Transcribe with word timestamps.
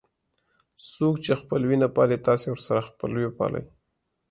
څوک 0.91 1.15
چې 1.23 1.31
خپلوي 1.41 1.77
نه 1.83 1.87
پالي 1.95 2.17
تاسې 2.27 2.47
ورسره 2.51 2.87
خپلوي 2.89 3.23
وپالئ. 3.27 3.63